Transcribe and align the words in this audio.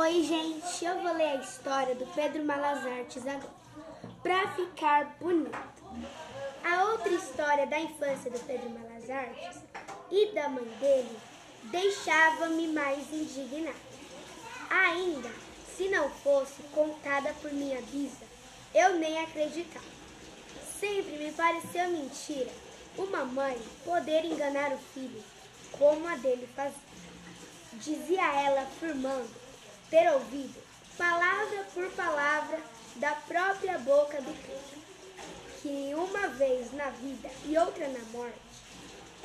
Oi, 0.00 0.22
gente, 0.22 0.84
eu 0.84 1.02
vou 1.02 1.12
ler 1.12 1.30
a 1.30 1.34
história 1.42 1.92
do 1.92 2.06
Pedro 2.14 2.44
Malas 2.44 2.86
Artes 2.86 3.26
agora, 3.26 3.50
pra 4.22 4.46
ficar 4.52 5.16
bonito. 5.20 5.58
A 6.62 6.84
outra 6.92 7.10
história 7.10 7.66
da 7.66 7.80
infância 7.80 8.30
do 8.30 8.38
Pedro 8.46 8.70
Malas 8.70 9.10
Artes 9.10 9.60
e 10.08 10.32
da 10.32 10.48
mãe 10.50 10.64
dele 10.78 11.18
deixava-me 11.64 12.68
mais 12.68 13.12
indignado. 13.12 13.74
Ainda, 14.70 15.32
se 15.76 15.88
não 15.88 16.08
fosse 16.08 16.62
contada 16.72 17.34
por 17.42 17.52
minha 17.52 17.82
bisa, 17.82 18.24
eu 18.72 19.00
nem 19.00 19.20
acreditava. 19.20 19.84
Sempre 20.78 21.18
me 21.18 21.32
pareceu 21.32 21.88
mentira 21.88 22.52
uma 22.96 23.24
mãe 23.24 23.60
poder 23.84 24.24
enganar 24.24 24.70
o 24.70 24.78
filho 24.94 25.24
como 25.72 26.06
a 26.06 26.14
dele 26.14 26.48
fazia. 26.54 26.88
Dizia 27.72 28.32
ela, 28.44 28.62
afirmando 28.62 29.47
ter 29.90 30.10
ouvido, 30.12 30.60
palavra 30.96 31.64
por 31.74 31.90
palavra, 31.92 32.60
da 32.96 33.12
própria 33.12 33.78
boca 33.78 34.20
do 34.20 34.32
Pedro, 34.42 34.82
que 35.62 35.94
uma 35.94 36.28
vez 36.28 36.72
na 36.72 36.90
vida 36.90 37.30
e 37.44 37.56
outra 37.56 37.86
na 37.88 38.00
morte, 38.10 38.38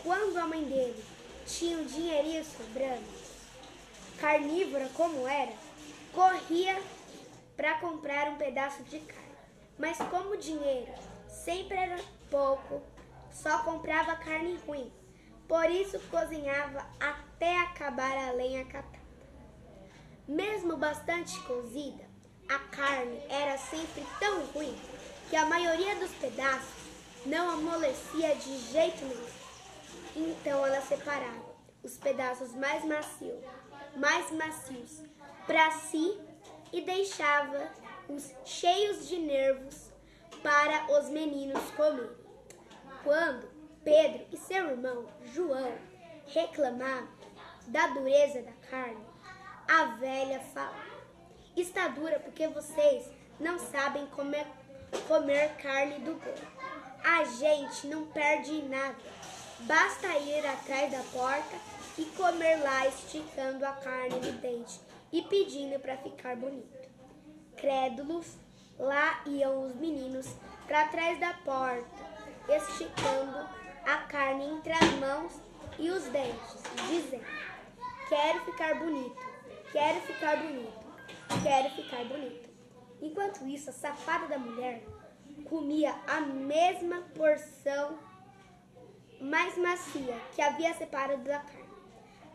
quando 0.04 0.38
a 0.38 0.46
mãe 0.46 0.64
dele 0.64 1.04
tinha 1.46 1.78
um 1.78 1.86
dinheirinho 1.86 2.46
sobrando, 2.46 3.04
carnívora 4.20 4.90
como 4.94 5.28
era, 5.28 5.54
corria 6.14 6.80
para 7.58 7.80
comprar 7.80 8.30
um 8.30 8.38
pedaço 8.38 8.84
de 8.84 9.00
carne. 9.00 9.24
Mas 9.78 9.98
como 9.98 10.32
o 10.32 10.38
dinheiro 10.38 10.94
sempre 11.28 11.76
era 11.76 12.00
pouco, 12.30 12.82
só 13.32 13.64
comprava 13.64 14.16
carne 14.16 14.60
ruim. 14.68 14.92
Por 15.48 15.70
isso 15.70 16.00
cozinhava 16.12 16.86
até 17.00 17.60
acabar 17.60 18.16
a 18.18 18.32
lenha 18.32 18.64
catada. 18.66 19.03
Mesmo 20.28 20.78
bastante 20.78 21.38
cozida, 21.42 22.06
a 22.48 22.58
carne 22.58 23.22
era 23.30 23.58
sempre 23.58 24.06
tão 24.20 24.46
ruim 24.48 24.74
que 25.30 25.36
a 25.36 25.46
maioria 25.46 25.98
dos 25.98 26.12
pedaços 26.12 26.70
não 27.26 27.50
amolecia 27.52 28.34
de 28.36 28.58
jeito 28.72 29.04
nenhum. 29.04 30.32
Então 30.32 30.66
ela 30.66 30.80
separava 30.82 31.54
os 31.84 31.98
pedaços 31.98 32.54
mais 32.54 32.86
macios, 32.86 33.44
mais 33.98 34.32
macios 34.32 35.04
para 35.46 35.72
si 35.72 36.18
e 36.72 36.80
deixava 36.82 37.70
os 38.08 38.32
cheios 38.46 39.10
de 39.10 39.18
nervos 39.18 39.92
para 40.42 41.00
os 41.00 41.10
meninos 41.10 41.70
comerem. 41.72 42.16
Quando 43.04 43.46
Pedro 43.84 44.26
e 44.32 44.38
seu 44.38 44.70
irmão 44.70 45.06
João 45.26 45.78
reclamavam 46.28 47.10
da 47.68 47.88
dureza 47.88 48.42
da 48.42 48.54
carne, 48.70 49.13
a 49.68 49.86
velha 49.96 50.40
fala: 50.54 50.76
Está 51.56 51.88
dura 51.88 52.20
porque 52.20 52.48
vocês 52.48 53.06
não 53.40 53.60
sabem 53.60 54.06
comer, 54.08 54.46
comer 55.08 55.56
carne 55.58 56.00
do 56.00 56.16
boi. 56.16 56.34
A 57.04 57.24
gente 57.26 57.88
não 57.88 58.06
perde 58.08 58.62
nada. 58.64 58.96
Basta 59.62 60.08
ir 60.18 60.46
atrás 60.46 60.92
da 60.92 61.04
porta 61.12 61.56
e 61.98 62.06
comer 62.18 62.58
lá, 62.58 62.88
esticando 62.88 63.66
a 63.66 63.74
carne 63.74 64.16
no 64.16 64.34
dente 64.40 64.80
e 65.12 65.22
pedindo 65.22 65.80
para 65.80 65.98
ficar 65.98 66.36
bonito. 66.36 66.90
Crédulos, 67.56 68.28
lá 68.80 69.22
iam 69.26 69.68
os 69.68 69.76
meninos 69.76 70.28
para 70.68 70.88
trás 70.88 71.20
da 71.20 71.34
porta, 71.46 71.86
esticando 72.50 73.48
a 73.86 73.98
carne 74.08 74.46
entre 74.46 74.74
as 74.74 74.92
mãos 74.94 75.34
e 75.78 75.90
os 75.90 76.04
dentes, 76.06 76.64
dizendo: 76.90 77.26
Quero 78.10 78.40
ficar 78.46 78.76
bonito. 78.76 79.33
Quero 79.74 80.02
ficar 80.02 80.38
bonito, 80.38 80.72
quero 81.42 81.70
ficar 81.72 82.06
bonito. 82.06 82.48
Enquanto 83.02 83.48
isso, 83.48 83.72
a 83.72 83.74
safada 83.74 84.28
da 84.28 84.38
mulher 84.38 84.84
comia 85.50 85.96
a 86.06 86.22
mesma 86.22 87.02
porção 87.16 87.98
mais 89.20 89.58
macia 89.58 90.16
que 90.36 90.44
havia 90.44 90.76
separado 90.76 91.24
da 91.24 91.40
carne. 91.40 91.74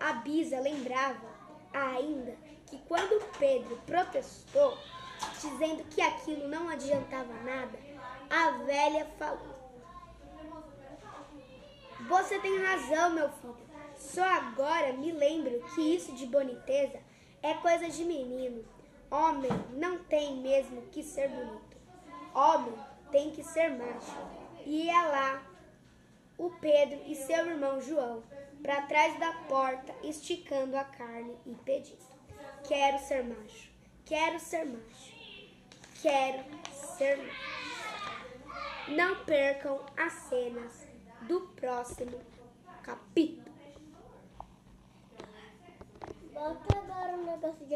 A 0.01 0.15
Bisa 0.15 0.59
lembrava 0.59 1.29
ainda 1.73 2.37
que 2.67 2.77
quando 2.89 3.25
Pedro 3.39 3.81
protestou, 3.87 4.77
dizendo 5.41 5.85
que 5.85 6.01
aquilo 6.01 6.49
não 6.49 6.69
adiantava 6.69 7.33
nada, 7.45 7.79
a 8.29 8.51
velha 8.65 9.07
falou: 9.17 9.55
Você 12.09 12.37
tem 12.41 12.61
razão, 12.65 13.11
meu 13.11 13.31
filho. 13.31 13.69
Só 13.97 14.25
agora 14.25 14.93
me 14.93 15.13
lembro 15.13 15.63
que 15.73 15.95
isso 15.95 16.13
de 16.17 16.27
boniteza 16.27 16.99
é 17.43 17.55
coisa 17.55 17.89
de 17.89 18.05
menino. 18.05 18.65
Homem 19.11 19.51
não 19.73 19.99
tem 20.05 20.37
mesmo 20.37 20.83
que 20.93 21.03
ser 21.03 21.29
bonito. 21.29 21.77
Homem 22.35 22.75
tem 23.11 23.31
que 23.31 23.43
ser 23.43 23.71
macho. 23.71 24.17
E 24.65 24.87
ia 24.87 25.03
lá 25.07 25.43
o 26.37 26.51
Pedro 26.51 27.01
e 27.07 27.15
seu 27.15 27.47
irmão 27.49 27.81
João 27.81 28.23
para 28.63 28.83
trás 28.83 29.19
da 29.19 29.33
porta, 29.49 29.95
esticando 30.03 30.77
a 30.77 30.85
carne 30.85 31.35
e 31.47 31.55
pedindo: 31.55 32.05
Quero 32.67 32.99
ser 32.99 33.25
macho, 33.25 33.71
quero 34.05 34.39
ser 34.39 34.65
macho, 34.67 35.15
quero 36.03 36.45
ser 36.73 37.17
macho. 37.19 37.59
Não 38.89 39.25
percam 39.25 39.81
as 39.97 40.13
cenas 40.13 40.87
do 41.23 41.41
próximo 41.57 42.19
capítulo. 42.83 43.58
Bota 46.39 46.73
agora 46.79 47.17
um 47.17 47.25
negócio 47.25 47.67
de 47.67 47.75